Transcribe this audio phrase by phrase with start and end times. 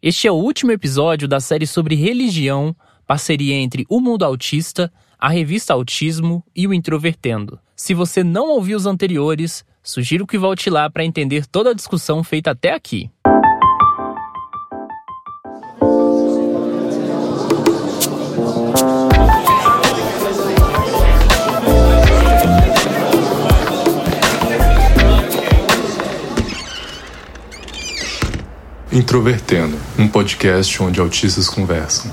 [0.00, 5.28] Este é o último episódio da série sobre religião, parceria entre o Mundo Autista, a
[5.28, 7.58] revista Autismo e o Introvertendo.
[7.74, 12.22] Se você não ouviu os anteriores, sugiro que volte lá para entender toda a discussão
[12.22, 13.10] feita até aqui.
[28.98, 32.10] Introvertendo, um podcast onde autistas conversam.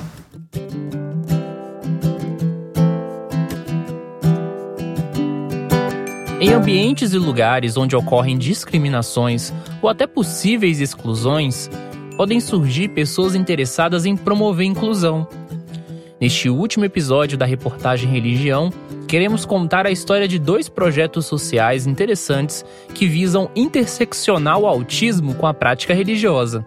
[6.40, 11.71] Em ambientes e lugares onde ocorrem discriminações ou até possíveis exclusões,
[12.16, 15.27] podem surgir pessoas interessadas em promover inclusão.
[16.25, 18.73] Neste último episódio da reportagem Religião,
[19.07, 22.65] queremos contar a história de dois projetos sociais interessantes
[22.95, 26.65] que visam interseccionar o autismo com a prática religiosa.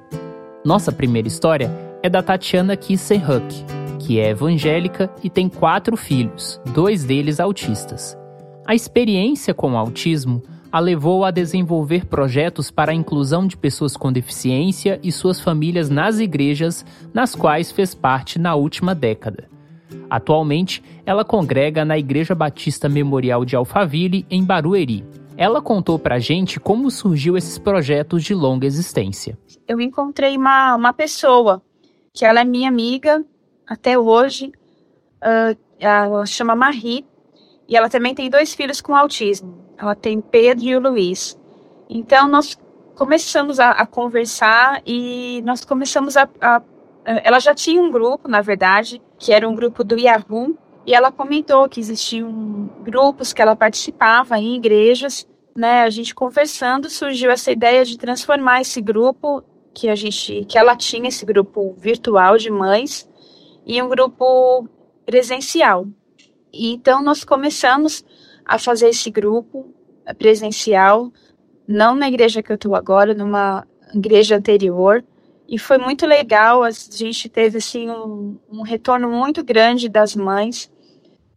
[0.65, 3.65] Nossa primeira história é da Tatiana Kissen-Huck,
[3.99, 8.17] que é evangélica e tem quatro filhos, dois deles autistas.
[8.65, 13.97] A experiência com o autismo a levou a desenvolver projetos para a inclusão de pessoas
[13.97, 19.49] com deficiência e suas famílias nas igrejas, nas quais fez parte na última década.
[20.11, 25.05] Atualmente, ela congrega na Igreja Batista Memorial de Alphaville, em Barueri.
[25.37, 29.39] Ela contou pra gente como surgiu esses projetos de longa existência.
[29.67, 31.63] Eu encontrei uma, uma pessoa
[32.13, 33.25] que ela é minha amiga
[33.67, 34.51] até hoje,
[35.23, 37.07] uh, ela chama Marie,
[37.69, 39.68] e ela também tem dois filhos com autismo.
[39.79, 41.39] Ela tem Pedro e o Luiz.
[41.89, 42.59] Então, nós
[42.97, 46.61] começamos a, a conversar e nós começamos a, a
[47.25, 51.11] ela já tinha um grupo, na verdade, que era um grupo do Yahoo, e ela
[51.11, 55.27] comentou que existiam grupos que ela participava em igrejas,
[55.57, 55.83] né?
[55.83, 59.43] A gente conversando surgiu essa ideia de transformar esse grupo
[59.75, 63.09] que a gente, que ela tinha esse grupo virtual de mães
[63.67, 64.69] em um grupo
[65.07, 65.87] presencial.
[66.53, 68.05] E então nós começamos
[68.45, 69.75] a fazer esse grupo
[70.15, 71.13] presencial,
[71.67, 75.05] não na igreja que eu estou agora, numa igreja anterior,
[75.49, 80.71] e foi muito legal, a gente teve assim um, um retorno muito grande das mães.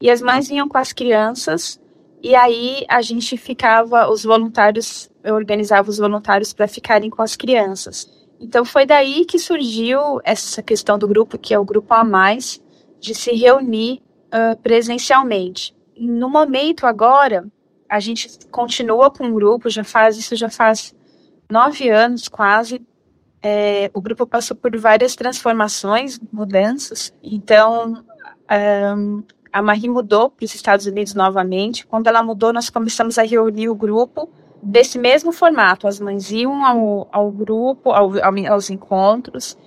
[0.01, 1.79] E as mães vinham com as crianças
[2.23, 7.35] e aí a gente ficava, os voluntários, eu organizava os voluntários para ficarem com as
[7.35, 8.07] crianças.
[8.39, 12.61] Então foi daí que surgiu essa questão do grupo, que é o grupo a mais,
[12.99, 15.75] de se reunir uh, presencialmente.
[15.97, 17.47] No momento agora,
[17.91, 20.95] a gente continua com o grupo, já faz isso já faz
[21.49, 22.81] nove anos quase,
[23.43, 27.13] é, o grupo passou por várias transformações, mudanças.
[27.21, 28.01] Então,
[28.97, 31.85] um, a Marie mudou para os Estados Unidos novamente.
[31.85, 34.29] Quando ela mudou, nós começamos a reunir o grupo
[34.63, 35.85] desse mesmo formato.
[35.85, 38.11] As mães iam ao, ao grupo, ao,
[38.49, 39.57] aos encontros,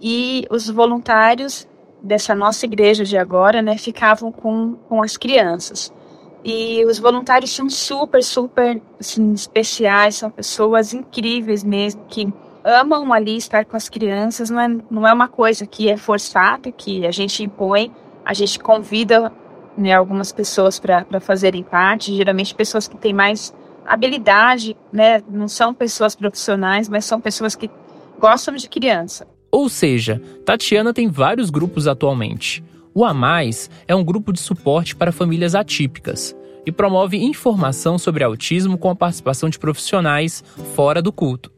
[0.00, 1.68] e os voluntários
[2.02, 5.92] dessa nossa igreja de agora, né, ficavam com, com as crianças.
[6.44, 12.32] E os voluntários são super, super assim, especiais, são pessoas incríveis mesmo, que
[12.64, 16.70] amam ali estar com as crianças, não é, não é uma coisa que é forçada,
[16.70, 17.90] que a gente impõe,
[18.24, 19.32] a gente convida
[19.76, 23.54] né, algumas pessoas para fazerem parte, geralmente pessoas que têm mais
[23.86, 27.70] habilidade, né, não são pessoas profissionais, mas são pessoas que
[28.18, 29.26] gostam de criança.
[29.50, 32.62] Ou seja, Tatiana tem vários grupos atualmente.
[32.94, 36.34] O A Mais é um grupo de suporte para famílias atípicas
[36.66, 40.44] e promove informação sobre autismo com a participação de profissionais
[40.74, 41.52] fora do culto.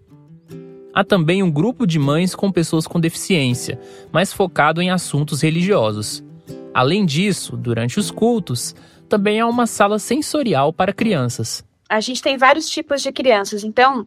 [0.93, 3.81] Há também um grupo de mães com pessoas com deficiência,
[4.13, 6.23] mais focado em assuntos religiosos.
[6.75, 8.75] Além disso, durante os cultos,
[9.09, 11.65] também há uma sala sensorial para crianças.
[11.89, 14.07] A gente tem vários tipos de crianças, então,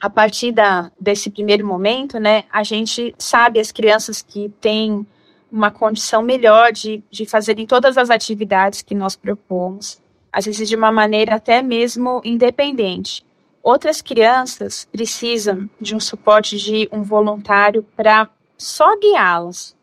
[0.00, 5.06] a partir da, desse primeiro momento, né, a gente sabe as crianças que têm
[5.54, 10.74] uma condição melhor de, de fazerem todas as atividades que nós propomos, às vezes de
[10.74, 13.24] uma maneira até mesmo independente.
[13.62, 18.28] Outras crianças precisam de um suporte de um voluntário para
[18.58, 19.76] só guiá-las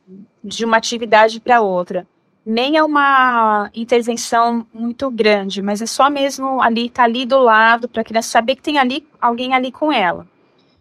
[0.44, 2.06] de uma atividade para outra.
[2.46, 7.88] Nem é uma intervenção muito grande, mas é só mesmo ali, tá ali do lado,
[7.88, 10.28] para a criança saber que tem ali alguém ali com ela.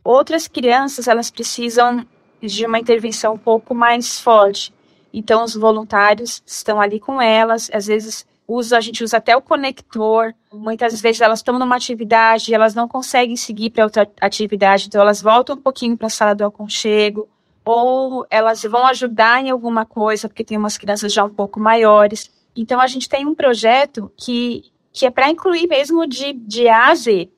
[0.02, 2.04] Outras crianças, elas precisam
[2.42, 4.72] de uma intervenção um pouco mais forte.
[5.12, 9.42] Então, os voluntários estão ali com elas, às vezes usa, a gente usa até o
[9.42, 10.34] conector.
[10.52, 15.00] Muitas vezes elas estão numa atividade e elas não conseguem seguir para outra atividade, então
[15.00, 17.28] elas voltam um pouquinho para a sala do aconchego,
[17.64, 22.30] ou elas vão ajudar em alguma coisa, porque tem umas crianças já um pouco maiores.
[22.56, 26.88] Então a gente tem um projeto que, que é para incluir mesmo de, de A
[26.88, 27.30] a Z.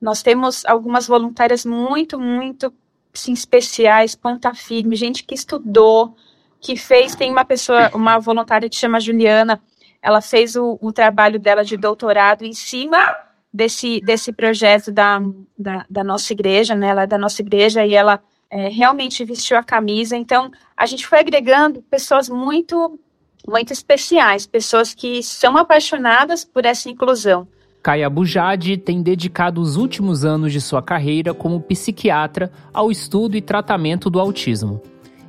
[0.00, 2.72] Nós temos algumas voluntárias muito, muito
[3.14, 6.14] assim, especiais, ponta firme, gente que estudou,
[6.64, 7.14] que fez.
[7.14, 9.60] Tem uma pessoa, uma voluntária que chama Juliana,
[10.00, 13.14] ela fez o, o trabalho dela de doutorado em cima
[13.52, 15.20] desse, desse projeto da,
[15.58, 16.88] da, da nossa igreja, né?
[16.88, 18.18] Ela é da nossa igreja e ela
[18.50, 20.16] é, realmente vestiu a camisa.
[20.16, 22.98] Então, a gente foi agregando pessoas muito,
[23.46, 27.46] muito especiais, pessoas que são apaixonadas por essa inclusão.
[27.82, 33.42] Kaya Bujadi tem dedicado os últimos anos de sua carreira como psiquiatra ao estudo e
[33.42, 34.80] tratamento do autismo.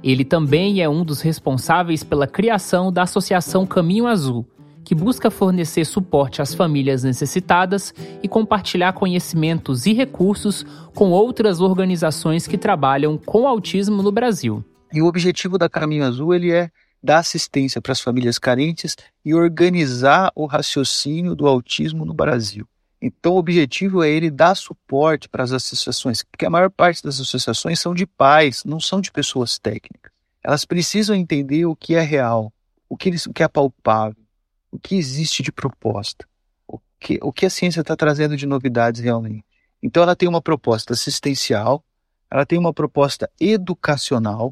[0.06, 4.46] Ele também é um dos responsáveis pela criação da Associação Caminho Azul,
[4.84, 7.92] que busca fornecer suporte às famílias necessitadas
[8.22, 10.64] e compartilhar conhecimentos e recursos
[10.94, 14.64] com outras organizações que trabalham com autismo no Brasil.
[14.94, 16.70] E o objetivo da Caminho Azul ele é
[17.02, 22.68] dar assistência para as famílias carentes e organizar o raciocínio do autismo no Brasil.
[23.08, 27.22] Então, o objetivo é ele dar suporte para as associações, porque a maior parte das
[27.22, 30.12] associações são de pais, não são de pessoas técnicas.
[30.44, 32.52] Elas precisam entender o que é real,
[32.90, 34.18] o que, eles, o que é palpável,
[34.72, 36.28] o que existe de proposta,
[36.68, 39.46] o que, o que a ciência está trazendo de novidades realmente.
[39.84, 41.86] Então, ela tem uma proposta assistencial,
[42.28, 44.52] ela tem uma proposta educacional,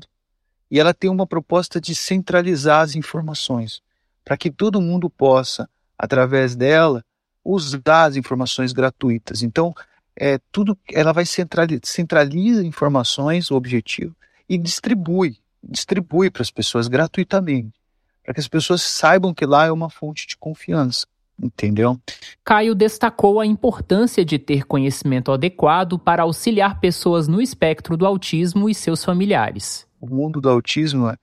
[0.69, 3.81] e ela tem uma proposta de centralizar as informações,
[4.23, 5.67] para que todo mundo possa,
[5.97, 7.03] através dela,
[7.43, 9.43] usar as informações gratuitas.
[9.43, 9.73] Então,
[10.15, 14.15] é, tudo, ela vai centralizar centraliza informações, o objetivo,
[14.47, 17.73] e distribui, distribui para as pessoas gratuitamente,
[18.23, 21.07] para que as pessoas saibam que lá é uma fonte de confiança.
[21.41, 21.99] Entendeu?
[22.43, 28.69] Caio destacou a importância de ter conhecimento adequado para auxiliar pessoas no espectro do autismo
[28.69, 31.13] e seus familiares o mundo do autismo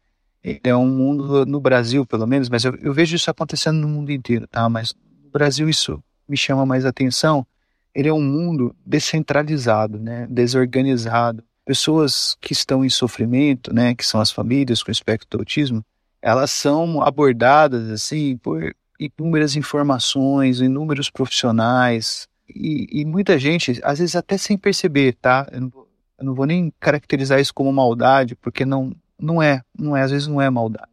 [0.42, 4.10] é um mundo, no Brasil pelo menos, mas eu, eu, vejo isso acontecendo no mundo
[4.10, 4.66] inteiro, tá?
[4.70, 7.46] Mas no Brasil isso me chama mais atenção.
[7.94, 10.26] Ele é um mundo descentralizado, né?
[10.30, 11.42] Desorganizado.
[11.64, 13.94] Pessoas que estão em sofrimento, né?
[13.94, 15.84] Que são as famílias com espectro do autismo,
[16.22, 24.14] elas são abordadas assim por inúmeras informações, inúmeros profissionais e, e muita gente, às vezes
[24.14, 25.48] até sem perceber, tá?
[25.50, 25.72] Eu não,
[26.18, 30.10] eu não vou nem caracterizar isso como maldade, porque não, não é, não é, às
[30.10, 30.90] vezes não é maldade.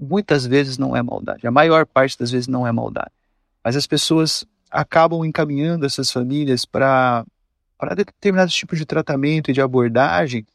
[0.00, 1.46] Muitas vezes não é maldade.
[1.46, 3.10] A maior parte das vezes não é maldade.
[3.64, 7.24] Mas as pessoas acabam encaminhando essas famílias para
[7.96, 10.46] determinados tipos de tratamento e de abordagem,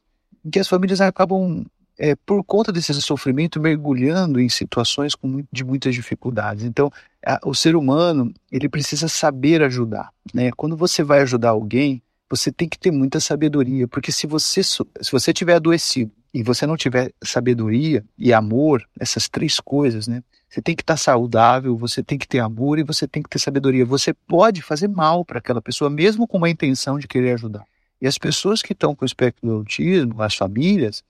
[0.46, 1.66] em que as famílias acabam,
[1.98, 6.64] é, por conta desse sofrimento, mergulhando em situações com, de muitas dificuldades.
[6.64, 6.92] Então,
[7.26, 10.12] a, o ser humano ele precisa saber ajudar.
[10.34, 10.52] Né?
[10.56, 15.12] Quando você vai ajudar alguém, você tem que ter muita sabedoria, porque se você se
[15.12, 20.24] você tiver adoecido e você não tiver sabedoria e amor, essas três coisas, né?
[20.50, 23.38] Você tem que estar saudável, você tem que ter amor e você tem que ter
[23.38, 23.86] sabedoria.
[23.86, 27.64] Você pode fazer mal para aquela pessoa, mesmo com uma intenção de querer ajudar.
[28.02, 31.04] E as pessoas que estão com o espectro do autismo, as famílias,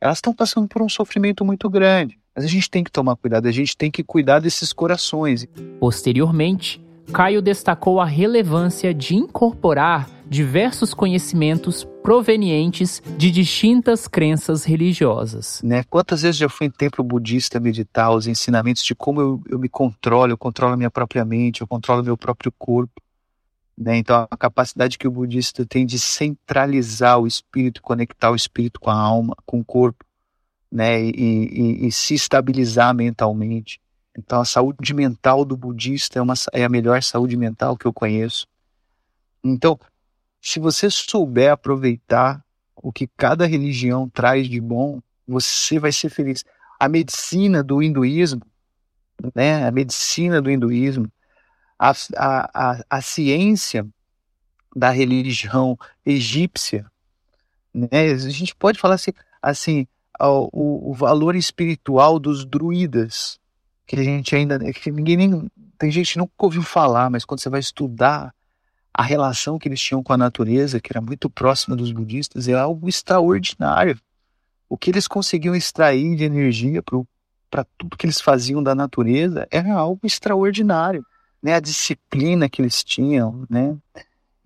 [0.00, 2.18] elas estão passando por um sofrimento muito grande.
[2.36, 5.46] Mas a gente tem que tomar cuidado, a gente tem que cuidar desses corações.
[5.80, 6.80] Posteriormente,
[7.12, 15.62] Caio destacou a relevância de incorporar diversos conhecimentos provenientes de distintas crenças religiosas.
[15.62, 15.84] Né?
[15.84, 19.68] Quantas vezes já fui em templo budista meditar os ensinamentos de como eu, eu me
[19.68, 23.00] controlo, eu controlo a minha própria mente, eu controlo meu próprio corpo.
[23.78, 23.96] Né?
[23.96, 28.90] Então, a capacidade que o budista tem de centralizar o espírito, conectar o espírito com
[28.90, 30.04] a alma, com o corpo,
[30.70, 31.00] né?
[31.00, 33.80] e, e, e se estabilizar mentalmente.
[34.18, 37.92] Então, a saúde mental do budista é, uma, é a melhor saúde mental que eu
[37.92, 38.48] conheço.
[39.44, 39.78] Então,
[40.44, 42.44] se você souber aproveitar
[42.76, 46.44] o que cada religião traz de bom, você vai ser feliz.
[46.78, 48.42] A medicina do hinduísmo,
[49.34, 49.66] né?
[49.66, 51.10] A medicina do hinduísmo,
[51.78, 53.86] a, a, a, a ciência
[54.76, 56.84] da religião egípcia,
[57.72, 57.88] né?
[58.12, 59.86] A gente pode falar assim, assim
[60.20, 63.40] o, o valor espiritual dos druidas,
[63.86, 67.40] que a gente ainda, que ninguém nem, tem gente que nunca ouviu falar, mas quando
[67.40, 68.34] você vai estudar
[68.94, 72.54] a relação que eles tinham com a natureza, que era muito próxima dos budistas, é
[72.54, 73.98] algo extraordinário.
[74.68, 76.80] O que eles conseguiam extrair de energia
[77.50, 81.04] para tudo que eles faziam da natureza era algo extraordinário,
[81.42, 81.54] né?
[81.54, 83.76] A disciplina que eles tinham, né?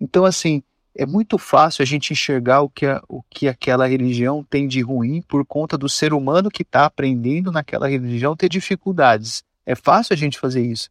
[0.01, 0.63] Então, assim,
[0.95, 4.81] é muito fácil a gente enxergar o que, a, o que aquela religião tem de
[4.81, 9.43] ruim por conta do ser humano que está aprendendo naquela religião ter dificuldades.
[9.63, 10.89] É fácil a gente fazer isso.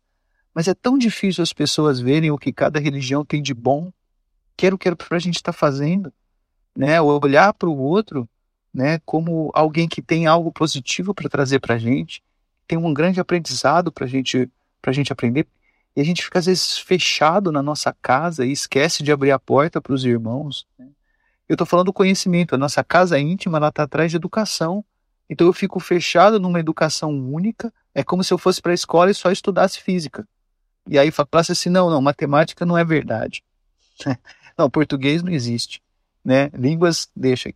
[0.59, 3.93] Mas é tão difícil as pessoas verem o que cada religião tem de bom.
[4.57, 6.13] Quero, quero para a gente estar tá fazendo,
[6.77, 7.01] né?
[7.01, 8.29] Olhar para o outro,
[8.75, 8.99] né?
[9.07, 12.25] Como alguém que tem algo positivo para trazer para a gente,
[12.67, 14.51] tem um grande aprendizado para gente,
[14.85, 15.47] a gente aprender.
[15.95, 19.39] E a gente fica às vezes fechado na nossa casa e esquece de abrir a
[19.39, 20.67] porta para os irmãos.
[20.77, 20.89] Né?
[21.49, 22.57] Eu estou falando do conhecimento.
[22.57, 24.85] A nossa casa íntima está atrás de educação.
[25.31, 27.73] Então eu fico fechado numa educação única.
[27.95, 30.27] É como se eu fosse para a escola e só estudasse física.
[30.89, 33.43] E aí falasse assim, não, não, matemática não é verdade.
[34.57, 35.83] não, português não existe.
[36.25, 36.51] Né?
[36.55, 37.53] Línguas, deixa.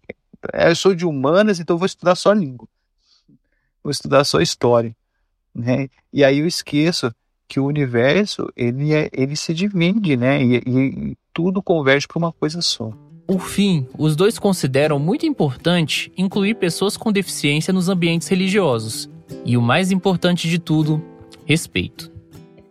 [0.53, 2.69] Eu sou de humanas, então vou estudar só língua.
[3.83, 4.95] Vou estudar só história.
[5.55, 5.89] Né?
[6.13, 7.15] E aí eu esqueço
[7.49, 10.43] que o universo ele, é, ele se divide, né?
[10.43, 12.93] E, e tudo converge para uma coisa só.
[13.27, 19.09] Por fim, os dois consideram muito importante incluir pessoas com deficiência nos ambientes religiosos.
[19.45, 21.03] E o mais importante de tudo,
[21.47, 22.12] respeito.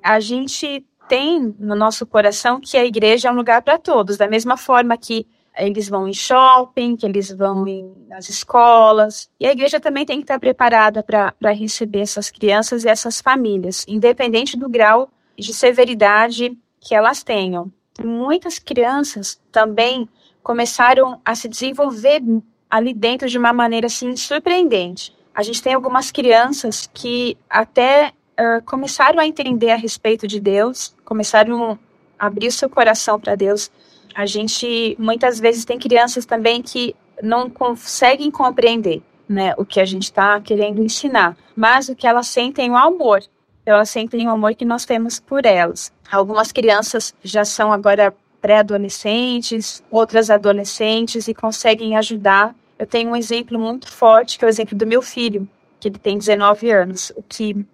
[0.04, 4.28] A gente tem no nosso coração que a igreja é um lugar para todos, da
[4.28, 5.28] mesma forma que
[5.58, 9.30] eles vão em shopping, que eles vão em, nas escolas.
[9.40, 13.86] E a igreja também tem que estar preparada para receber essas crianças e essas famílias,
[13.88, 17.72] independente do grau de severidade que elas tenham.
[18.04, 20.08] Muitas crianças também
[20.42, 22.22] começaram a se desenvolver
[22.70, 25.14] ali dentro de uma maneira assim surpreendente.
[25.36, 30.96] A gente tem algumas crianças que até uh, começaram a entender a respeito de Deus,
[31.06, 31.78] começaram
[32.18, 33.72] a abrir seu coração para Deus.
[34.16, 39.86] A gente muitas vezes tem crianças também que não conseguem compreender né, o que a
[39.86, 43.24] gente está querendo ensinar, mas o que elas sentem é o amor.
[43.66, 45.94] Elas sentem o amor que nós temos por elas.
[46.12, 52.56] Algumas crianças já são agora pré-adolescentes, outras adolescentes e conseguem ajudar.
[52.78, 55.48] Eu tenho um exemplo muito forte, que é o exemplo do meu filho,
[55.80, 57.66] que ele tem 19 anos, o que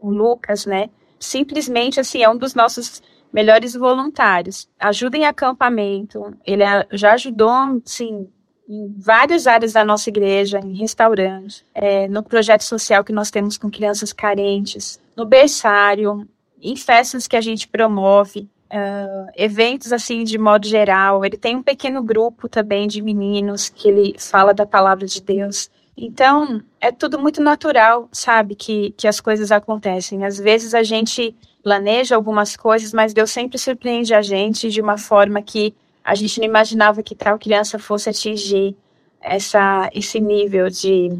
[0.00, 4.68] o Lucas, né, simplesmente assim é um dos nossos melhores voluntários.
[4.78, 8.28] Ajuda em acampamento, ele já ajudou, sim,
[8.68, 13.56] em várias áreas da nossa igreja, em restaurantes, é, no projeto social que nós temos
[13.56, 16.28] com crianças carentes, no berçário,
[16.60, 21.24] em festas que a gente promove uh, eventos assim de modo geral.
[21.24, 25.70] Ele tem um pequeno grupo também de meninos que ele fala da palavra de Deus.
[26.00, 30.24] Então, é tudo muito natural, sabe, que, que as coisas acontecem.
[30.24, 34.96] Às vezes a gente planeja algumas coisas, mas Deus sempre surpreende a gente de uma
[34.96, 35.74] forma que
[36.04, 38.76] a gente não imaginava que tal criança fosse atingir
[39.20, 41.10] essa, esse nível de,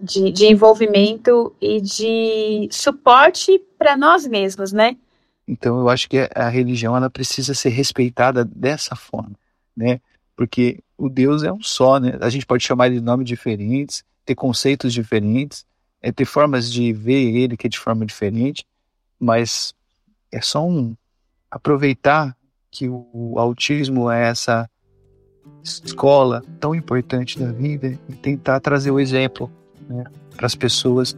[0.00, 4.96] de, de envolvimento e de suporte para nós mesmos, né?
[5.46, 9.36] Então eu acho que a religião ela precisa ser respeitada dessa forma,
[9.76, 10.00] né?
[10.34, 12.16] Porque o Deus é um só, né?
[12.22, 15.64] A gente pode chamar ele de nomes diferentes, ter conceitos diferentes,
[16.00, 18.66] é ter formas de ver ele que é de forma diferente,
[19.18, 19.74] mas
[20.30, 20.96] é só um
[21.50, 22.36] aproveitar
[22.70, 24.68] que o autismo é essa
[25.62, 29.50] escola tão importante da vida e tentar trazer o exemplo
[29.88, 30.04] né,
[30.36, 31.16] para as pessoas